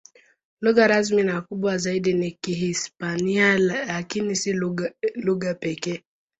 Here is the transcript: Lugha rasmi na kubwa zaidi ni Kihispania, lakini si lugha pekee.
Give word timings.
Lugha 0.61 0.87
rasmi 0.87 1.23
na 1.23 1.41
kubwa 1.41 1.77
zaidi 1.77 2.13
ni 2.13 2.31
Kihispania, 2.31 3.57
lakini 3.57 4.35
si 4.35 4.53
lugha 5.15 5.53
pekee. 5.59 6.03